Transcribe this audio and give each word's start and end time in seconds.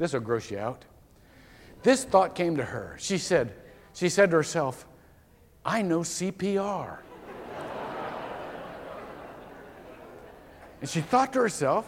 This 0.00 0.14
will 0.14 0.20
gross 0.20 0.50
you 0.50 0.58
out. 0.58 0.86
This 1.82 2.04
thought 2.04 2.34
came 2.34 2.56
to 2.56 2.64
her. 2.64 2.96
She 2.98 3.18
said, 3.18 3.52
she 3.92 4.08
said 4.08 4.30
to 4.30 4.36
herself, 4.36 4.86
I 5.62 5.82
know 5.82 6.00
CPR. 6.00 6.96
and 10.80 10.88
she 10.88 11.02
thought 11.02 11.34
to 11.34 11.40
herself, 11.40 11.86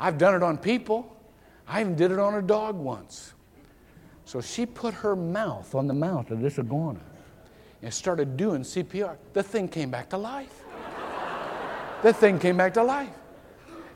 I've 0.00 0.16
done 0.16 0.36
it 0.36 0.42
on 0.42 0.56
people. 0.56 1.14
I 1.66 1.82
even 1.82 1.96
did 1.96 2.12
it 2.12 2.18
on 2.18 2.34
a 2.34 2.40
dog 2.40 2.76
once. 2.76 3.34
So 4.24 4.40
she 4.40 4.64
put 4.64 4.94
her 4.94 5.14
mouth 5.14 5.74
on 5.74 5.86
the 5.86 5.92
mouth 5.92 6.30
of 6.30 6.40
this 6.40 6.58
iguana 6.58 7.00
and 7.82 7.92
started 7.92 8.38
doing 8.38 8.62
CPR. 8.62 9.18
The 9.34 9.42
thing 9.42 9.68
came 9.68 9.90
back 9.90 10.08
to 10.10 10.16
life. 10.16 10.62
the 12.02 12.14
thing 12.14 12.38
came 12.38 12.56
back 12.56 12.72
to 12.72 12.82
life. 12.82 13.12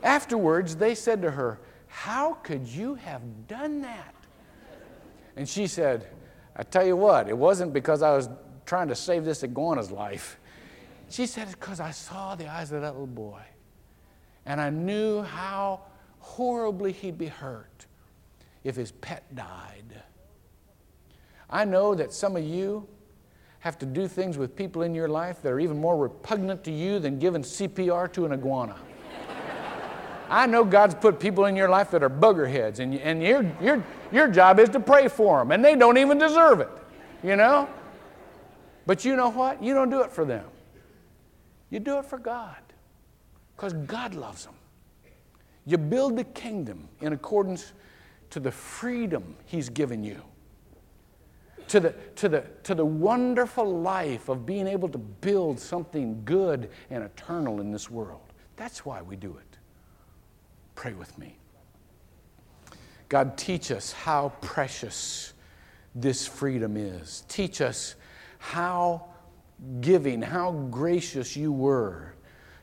Afterwards, 0.03 0.75
they 0.75 0.93
said 0.93 1.19
to 1.23 1.31
her, 1.31 1.57
How 1.93 2.33
could 2.33 2.67
you 2.67 2.95
have 2.95 3.21
done 3.47 3.81
that? 3.81 4.15
And 5.37 5.47
she 5.47 5.67
said, 5.67 6.07
I 6.55 6.63
tell 6.63 6.85
you 6.85 6.97
what, 6.97 7.29
it 7.29 7.37
wasn't 7.37 7.71
because 7.71 8.01
I 8.01 8.15
was 8.15 8.29
trying 8.65 8.87
to 8.87 8.95
save 8.95 9.23
this 9.25 9.43
iguana's 9.43 9.91
life. 9.91 10.39
She 11.09 11.27
said, 11.27 11.43
It's 11.43 11.55
because 11.55 11.79
I 11.79 11.91
saw 11.91 12.33
the 12.33 12.51
eyes 12.51 12.71
of 12.71 12.81
that 12.81 12.93
little 12.93 13.05
boy. 13.05 13.41
And 14.47 14.59
I 14.59 14.71
knew 14.71 15.21
how 15.21 15.81
horribly 16.19 16.91
he'd 16.91 17.17
be 17.17 17.27
hurt 17.27 17.85
if 18.63 18.75
his 18.75 18.91
pet 18.91 19.23
died. 19.35 20.01
I 21.47 21.63
know 21.63 21.93
that 21.93 22.11
some 22.11 22.35
of 22.35 22.43
you 22.43 22.87
have 23.59 23.77
to 23.77 23.85
do 23.85 24.07
things 24.07 24.37
with 24.37 24.55
people 24.55 24.81
in 24.81 24.95
your 24.95 25.07
life 25.07 25.43
that 25.43 25.51
are 25.51 25.59
even 25.59 25.79
more 25.79 25.95
repugnant 25.95 26.63
to 26.63 26.71
you 26.71 26.97
than 26.97 27.19
giving 27.19 27.43
CPR 27.43 28.11
to 28.13 28.25
an 28.25 28.33
iguana. 28.33 28.75
I 30.29 30.45
know 30.45 30.63
God's 30.63 30.95
put 30.95 31.19
people 31.19 31.45
in 31.45 31.55
your 31.55 31.69
life 31.69 31.91
that 31.91 32.03
are 32.03 32.09
buggerheads, 32.09 32.79
and, 32.79 32.95
and 32.95 33.21
your, 33.21 33.45
your, 33.61 33.83
your 34.11 34.27
job 34.27 34.59
is 34.59 34.69
to 34.69 34.79
pray 34.79 35.07
for 35.07 35.39
them, 35.39 35.51
and 35.51 35.63
they 35.63 35.75
don't 35.75 35.97
even 35.97 36.17
deserve 36.17 36.59
it, 36.59 36.69
you 37.23 37.35
know? 37.35 37.69
But 38.85 39.05
you 39.05 39.15
know 39.15 39.29
what? 39.29 39.63
You 39.63 39.73
don't 39.73 39.89
do 39.89 40.01
it 40.01 40.11
for 40.11 40.25
them. 40.25 40.45
You 41.69 41.79
do 41.79 41.97
it 41.99 42.05
for 42.05 42.17
God, 42.17 42.57
because 43.55 43.73
God 43.73 44.15
loves 44.15 44.45
them. 44.45 44.55
You 45.65 45.77
build 45.77 46.17
the 46.17 46.25
kingdom 46.25 46.89
in 47.01 47.13
accordance 47.13 47.73
to 48.31 48.39
the 48.39 48.51
freedom 48.51 49.35
He's 49.45 49.69
given 49.69 50.03
you, 50.03 50.21
to 51.69 51.79
the, 51.79 51.95
to, 52.15 52.29
the, 52.29 52.43
to 52.63 52.75
the 52.75 52.85
wonderful 52.85 53.79
life 53.79 54.29
of 54.29 54.45
being 54.45 54.67
able 54.67 54.89
to 54.89 54.97
build 54.97 55.59
something 55.59 56.21
good 56.25 56.69
and 56.89 57.03
eternal 57.03 57.61
in 57.61 57.71
this 57.71 57.89
world. 57.89 58.21
That's 58.55 58.85
why 58.85 59.01
we 59.01 59.15
do 59.15 59.37
it. 59.37 59.52
Pray 60.75 60.93
with 60.93 61.17
me. 61.17 61.37
God, 63.09 63.37
teach 63.37 63.71
us 63.71 63.91
how 63.91 64.29
precious 64.41 65.33
this 65.93 66.25
freedom 66.25 66.75
is. 66.75 67.23
Teach 67.27 67.61
us 67.61 67.95
how 68.39 69.05
giving, 69.81 70.21
how 70.21 70.51
gracious 70.51 71.35
you 71.35 71.51
were 71.51 72.13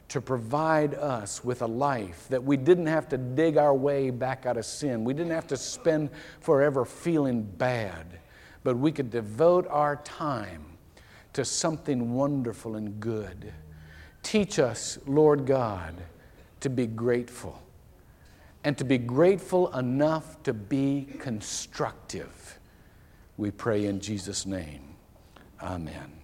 to 0.08 0.20
provide 0.20 0.94
us 0.94 1.44
with 1.44 1.62
a 1.62 1.66
life 1.66 2.26
that 2.30 2.42
we 2.42 2.56
didn't 2.56 2.86
have 2.86 3.08
to 3.08 3.16
dig 3.16 3.56
our 3.56 3.74
way 3.74 4.10
back 4.10 4.44
out 4.44 4.56
of 4.56 4.66
sin. 4.66 5.04
We 5.04 5.14
didn't 5.14 5.32
have 5.32 5.46
to 5.46 5.56
spend 5.56 6.10
forever 6.40 6.84
feeling 6.84 7.42
bad, 7.42 8.18
but 8.64 8.76
we 8.76 8.90
could 8.90 9.10
devote 9.10 9.68
our 9.68 9.96
time 9.96 10.64
to 11.34 11.44
something 11.44 12.12
wonderful 12.12 12.74
and 12.74 12.98
good. 12.98 13.52
Teach 14.24 14.58
us, 14.58 14.98
Lord 15.06 15.46
God, 15.46 15.94
to 16.58 16.68
be 16.68 16.88
grateful 16.88 17.62
and 18.64 18.76
to 18.78 18.84
be 18.84 18.98
grateful 18.98 19.74
enough 19.76 20.42
to 20.42 20.52
be 20.52 21.06
constructive. 21.18 22.58
We 23.36 23.50
pray 23.50 23.86
in 23.86 24.00
Jesus' 24.00 24.44
name. 24.44 24.96
Amen. 25.62 26.20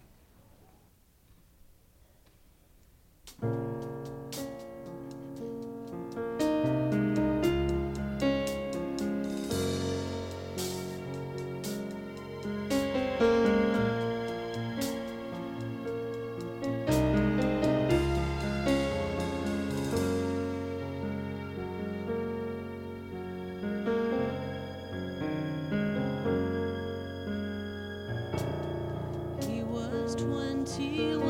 Turning 30.77 31.26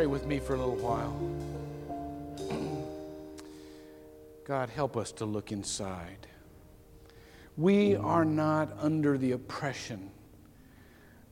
pray 0.00 0.06
with 0.06 0.24
me 0.24 0.38
for 0.38 0.54
a 0.54 0.56
little 0.56 0.76
while? 0.76 1.14
God, 4.46 4.70
help 4.70 4.96
us 4.96 5.12
to 5.12 5.26
look 5.26 5.52
inside. 5.52 6.26
We 7.58 7.96
are 7.96 8.24
not 8.24 8.74
under 8.80 9.18
the 9.18 9.32
oppression, 9.32 10.10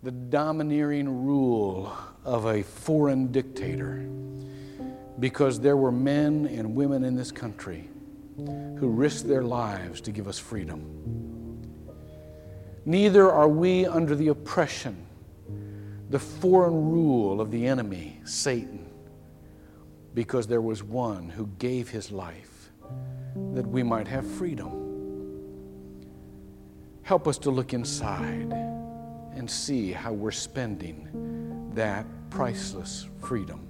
the 0.03 0.11
domineering 0.11 1.25
rule 1.25 1.97
of 2.27 2.45
a 2.45 2.63
foreign 2.63 3.33
dictator 3.33 4.07
because 5.19 5.59
there 5.61 5.79
were 5.79 5.91
men 5.91 6.45
and 6.45 6.75
women 6.75 7.05
in 7.05 7.17
this 7.17 7.33
country 7.33 7.89
who 8.37 8.89
risked 8.91 9.27
their 9.27 9.45
lives 9.45 10.03
to 10.03 10.13
give 10.13 10.29
us 10.29 10.39
freedom. 10.39 11.65
Neither 12.85 13.33
are 13.33 13.49
we 13.49 13.87
under 13.87 14.15
the 14.15 14.29
oppression, 14.29 15.07
the 16.11 16.19
foreign 16.19 16.91
rule 16.91 17.41
of 17.41 17.51
the 17.51 17.67
enemy, 17.67 18.21
Satan, 18.25 18.89
because 20.15 20.47
there 20.47 20.61
was 20.61 20.83
one 20.83 21.29
who 21.29 21.47
gave 21.59 21.89
his 21.89 22.11
life 22.11 22.71
that 23.53 23.67
we 23.67 23.83
might 23.83 24.09
have 24.09 24.27
freedom. 24.27 24.87
Help 27.03 27.29
us 27.29 27.39
to 27.39 27.51
look 27.51 27.75
inside 27.75 28.53
and 29.35 29.51
see 29.51 29.93
how 29.93 30.13
we're 30.13 30.31
spending 30.31 31.71
that 31.75 32.07
priceless 32.31 33.07
freedom. 33.21 33.67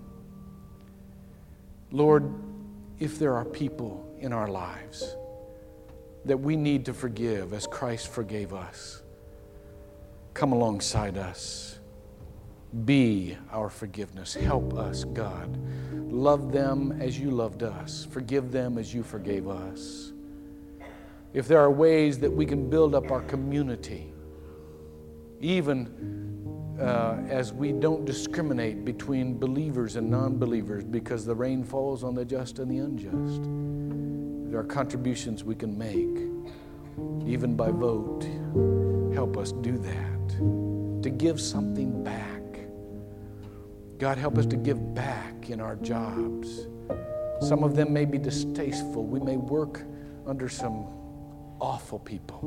Lord, 1.91 2.33
if 2.99 3.19
there 3.19 3.35
are 3.35 3.45
people 3.45 4.05
in 4.19 4.33
our 4.33 4.49
lives 4.49 5.17
that 6.25 6.39
we 6.39 6.57
need 6.57 6.85
to 6.87 6.95
forgive 6.95 7.53
as 7.53 7.67
Christ 7.67 8.09
forgave 8.09 8.53
us, 8.53 9.03
come 10.35 10.53
alongside 10.53 11.17
us. 11.17 11.78
Be 12.85 13.37
our 13.51 13.71
forgiveness. 13.71 14.35
Help 14.35 14.75
us, 14.75 15.05
God. 15.05 15.57
Love 16.11 16.53
them 16.53 16.93
as 17.01 17.19
you 17.19 17.31
loved 17.31 17.63
us. 17.63 18.07
Forgive 18.11 18.53
them 18.53 18.79
as 18.79 18.93
you 18.93 19.03
forgave 19.03 19.49
us. 19.49 20.13
If 21.33 21.49
there 21.49 21.61
are 21.61 21.71
ways 21.71 22.19
that 22.21 22.31
we 22.31 22.47
can 22.47 22.69
build 22.69 22.95
up 22.95 23.11
our 23.11 23.23
community, 23.23 24.13
even 25.41 26.19
uh, 26.81 27.17
as 27.29 27.53
we 27.53 27.73
don't 27.73 28.05
discriminate 28.05 28.85
between 28.85 29.39
believers 29.39 29.97
and 29.97 30.11
non 30.11 30.39
believers 30.39 30.85
because 30.85 31.25
the 31.25 31.35
rain 31.35 31.65
falls 31.65 32.05
on 32.05 32.15
the 32.15 32.25
just 32.25 32.59
and 32.59 32.71
the 32.71 32.79
unjust. 32.79 33.43
There 34.51 34.61
are 34.61 34.65
contributions 34.65 35.45
we 35.45 35.55
can 35.55 35.77
make, 35.77 35.95
even 37.27 37.57
by 37.57 37.71
vote. 37.71 38.27
Help 39.13 39.37
us 39.37 39.53
do 39.53 39.77
that, 39.79 40.29
to 41.03 41.11
give 41.11 41.41
something 41.41 42.03
back. 42.05 42.38
God, 43.99 44.17
help 44.17 44.39
us 44.39 44.47
to 44.47 44.57
give 44.57 44.95
back 44.95 45.51
in 45.51 45.61
our 45.61 45.75
jobs. 45.77 46.69
Some 47.41 47.65
of 47.65 47.75
them 47.75 47.93
may 47.93 48.05
be 48.05 48.17
distasteful. 48.17 49.05
We 49.05 49.19
may 49.19 49.37
work 49.37 49.83
under 50.25 50.49
some 50.49 50.87
awful 51.61 51.99
people, 51.99 52.41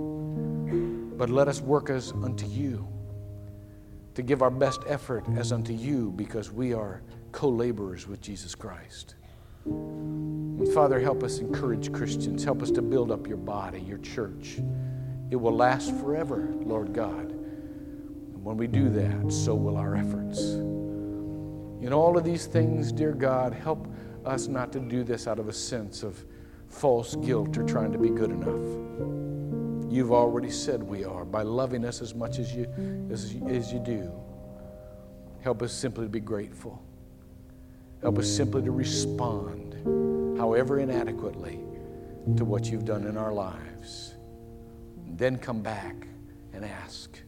but 1.18 1.30
let 1.30 1.50
us 1.50 1.60
work 1.60 1.90
as 1.90 2.14
unto 2.14 2.46
you 2.46 2.88
to 4.16 4.22
give 4.22 4.42
our 4.42 4.50
best 4.50 4.82
effort 4.88 5.26
as 5.36 5.52
unto 5.52 5.74
you 5.74 6.12
because 6.12 6.52
we 6.52 6.74
are 6.74 7.02
co 7.34 7.50
laborers 7.50 8.08
with 8.08 8.22
Jesus 8.22 8.56
Christ. 8.56 9.16
And 9.66 10.68
Father, 10.74 11.00
help 11.00 11.22
us 11.22 11.40
encourage 11.40 11.92
Christians. 11.92 12.44
Help 12.46 12.62
us 12.62 12.72
to 12.72 12.82
build 12.82 13.12
up 13.12 13.28
your 13.28 13.38
body, 13.38 13.82
your 13.82 13.98
church. 14.00 14.60
It 15.30 15.36
will 15.36 15.56
last 15.56 15.94
forever, 15.98 16.50
Lord 16.62 16.94
God. 16.94 17.32
And 17.32 18.44
when 18.44 18.58
we 18.58 18.68
do 18.68 18.90
that, 18.90 19.32
so 19.32 19.54
will 19.54 19.78
our 19.78 19.96
efforts. 19.96 20.40
In 21.82 21.94
all 21.94 22.18
of 22.18 22.24
these 22.24 22.46
things, 22.46 22.92
dear 22.92 23.12
God, 23.12 23.54
help 23.54 23.88
us 24.24 24.48
not 24.48 24.72
to 24.74 24.80
do 24.80 25.04
this 25.04 25.28
out 25.28 25.40
of 25.40 25.48
a 25.48 25.54
sense 25.54 26.04
of 26.04 26.24
false 26.68 27.16
guilt 27.16 27.58
or 27.58 27.64
trying 27.64 27.92
to 27.92 27.98
be 27.98 28.10
good 28.10 28.30
enough. 28.30 29.92
You've 29.92 30.12
already 30.12 30.52
said 30.52 30.82
we 30.84 31.04
are 31.04 31.26
by 31.26 31.42
loving 31.42 31.84
us 31.84 32.02
as 32.02 32.14
much 32.14 32.40
as 32.40 32.54
you, 32.54 32.66
as, 33.12 33.36
as 33.50 33.74
you 33.74 33.80
do. 33.80 34.12
Help 35.42 35.64
us 35.64 35.74
simply 35.74 36.06
to 36.06 36.10
be 36.10 36.20
grateful. 36.20 36.82
Help 38.02 38.20
us 38.20 38.30
simply 38.30 38.62
to 38.62 38.72
respond, 38.72 39.76
however 40.38 40.80
inadequately, 40.80 41.60
to 42.38 42.46
what 42.46 42.66
you've 42.66 42.86
done 42.86 43.06
in 43.06 43.18
our 43.18 43.34
lives. 43.34 44.14
And 45.08 45.18
then 45.18 45.38
come 45.38 45.62
back 45.62 46.08
and 46.54 46.64
ask, 46.64 47.20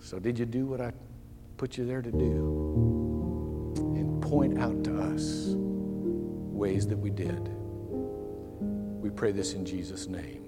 So, 0.00 0.18
did 0.18 0.38
you 0.38 0.46
do 0.46 0.64
what 0.64 0.80
I 0.80 0.92
put 1.56 1.76
you 1.76 1.84
there 1.84 2.02
to 2.02 2.10
do? 2.10 2.93
Point 4.34 4.58
out 4.58 4.82
to 4.82 5.00
us 5.00 5.52
ways 5.54 6.88
that 6.88 6.96
we 6.96 7.08
did. 7.08 7.48
We 9.00 9.08
pray 9.08 9.30
this 9.30 9.52
in 9.52 9.64
Jesus' 9.64 10.08
name. 10.08 10.44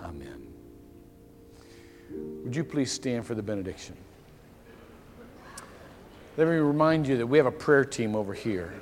Amen. 0.00 0.46
Would 2.42 2.56
you 2.56 2.64
please 2.64 2.90
stand 2.90 3.26
for 3.26 3.34
the 3.34 3.42
benediction? 3.42 3.96
Let 6.38 6.48
me 6.48 6.54
remind 6.54 7.06
you 7.06 7.18
that 7.18 7.26
we 7.26 7.36
have 7.36 7.44
a 7.44 7.52
prayer 7.52 7.84
team 7.84 8.16
over 8.16 8.32
here. 8.32 8.72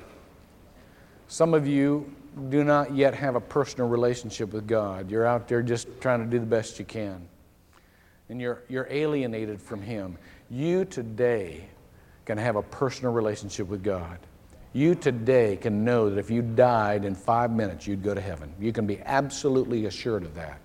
Some 1.27 1.53
of 1.53 1.67
you 1.67 2.09
do 2.47 2.63
not 2.63 2.95
yet 2.95 3.13
have 3.15 3.35
a 3.35 3.41
personal 3.41 3.89
relationship 3.89 4.53
with 4.53 4.65
God. 4.65 5.11
You're 5.11 5.25
out 5.25 5.49
there 5.49 5.61
just 5.61 5.89
trying 5.99 6.23
to 6.23 6.25
do 6.25 6.39
the 6.39 6.45
best 6.45 6.79
you 6.79 6.85
can. 6.85 7.27
And 8.29 8.39
you're, 8.39 8.63
you're 8.69 8.87
alienated 8.89 9.61
from 9.61 9.81
Him. 9.81 10.17
You 10.49 10.85
today 10.85 11.67
can 12.25 12.37
have 12.37 12.55
a 12.55 12.61
personal 12.61 13.13
relationship 13.13 13.67
with 13.67 13.83
God. 13.83 14.17
You 14.73 14.95
today 14.95 15.55
can 15.55 15.85
know 15.85 16.09
that 16.09 16.19
if 16.19 16.29
you 16.29 16.41
died 16.41 17.05
in 17.05 17.15
five 17.15 17.51
minutes, 17.51 17.87
you'd 17.87 18.03
go 18.03 18.13
to 18.13 18.21
heaven. 18.21 18.53
You 18.59 18.73
can 18.73 18.85
be 18.85 18.99
absolutely 19.01 19.85
assured 19.85 20.23
of 20.23 20.35
that 20.35 20.59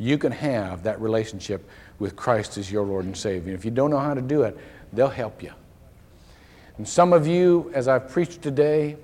you 0.00 0.16
can 0.16 0.32
have 0.32 0.82
that 0.84 1.00
relationship 1.00 1.68
with 1.98 2.16
Christ 2.16 2.56
as 2.56 2.72
your 2.72 2.84
Lord 2.84 3.04
and 3.04 3.14
Savior. 3.14 3.54
If 3.54 3.66
you 3.66 3.70
don't 3.70 3.90
know 3.90 3.98
how 3.98 4.14
to 4.14 4.22
do 4.22 4.42
it, 4.42 4.58
they'll 4.94 5.08
help 5.08 5.42
you. 5.42 5.52
And 6.78 6.88
some 6.88 7.12
of 7.12 7.26
you, 7.26 7.70
as 7.74 7.86
I've 7.86 8.08
preached 8.08 8.40
today, 8.40 8.96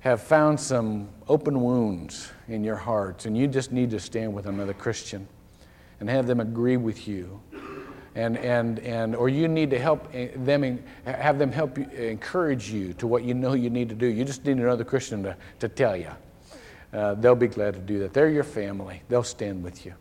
have 0.00 0.20
found 0.20 0.58
some 0.58 1.08
open 1.28 1.62
wounds 1.62 2.32
in 2.48 2.64
your 2.64 2.74
hearts, 2.74 3.26
and 3.26 3.38
you 3.38 3.46
just 3.46 3.70
need 3.70 3.90
to 3.90 4.00
stand 4.00 4.34
with 4.34 4.46
another 4.46 4.74
Christian 4.74 5.28
and 6.00 6.10
have 6.10 6.26
them 6.26 6.40
agree 6.40 6.76
with 6.76 7.06
you. 7.06 7.40
And, 8.14 8.36
and, 8.38 8.80
and, 8.80 9.14
or 9.14 9.28
you 9.28 9.46
need 9.46 9.70
to 9.70 9.78
help 9.78 10.12
them, 10.12 10.82
have 11.04 11.38
them 11.38 11.52
help 11.52 11.78
you, 11.78 11.84
encourage 11.90 12.70
you 12.70 12.92
to 12.94 13.06
what 13.06 13.22
you 13.22 13.34
know 13.34 13.52
you 13.52 13.70
need 13.70 13.88
to 13.88 13.94
do. 13.94 14.06
You 14.06 14.24
just 14.24 14.44
need 14.44 14.58
another 14.58 14.84
Christian 14.84 15.22
to, 15.22 15.36
to 15.60 15.68
tell 15.68 15.96
you 15.96 16.10
uh, 16.92 17.14
they'll 17.14 17.34
be 17.34 17.46
glad 17.46 17.74
to 17.74 17.80
do 17.80 17.98
that. 18.00 18.12
They're 18.12 18.28
your 18.28 18.44
family, 18.44 19.02
they'll 19.08 19.22
stand 19.22 19.62
with 19.62 19.86
you. 19.86 19.94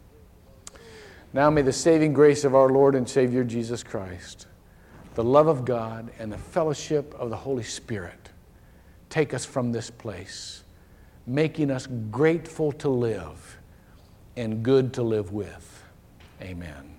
Now, 1.33 1.49
may 1.49 1.61
the 1.61 1.73
saving 1.73 2.13
grace 2.13 2.43
of 2.43 2.55
our 2.55 2.69
Lord 2.69 2.95
and 2.95 3.07
Savior 3.07 3.43
Jesus 3.43 3.83
Christ, 3.83 4.47
the 5.13 5.23
love 5.23 5.47
of 5.47 5.63
God, 5.63 6.11
and 6.17 6.31
the 6.31 6.37
fellowship 6.37 7.13
of 7.19 7.29
the 7.29 7.35
Holy 7.35 7.63
Spirit 7.63 8.29
take 9.09 9.33
us 9.33 9.45
from 9.45 9.71
this 9.71 9.91
place, 9.91 10.63
making 11.27 11.69
us 11.69 11.87
grateful 12.09 12.71
to 12.73 12.89
live 12.89 13.59
and 14.37 14.63
good 14.63 14.93
to 14.93 15.03
live 15.03 15.31
with. 15.31 15.83
Amen. 16.41 16.98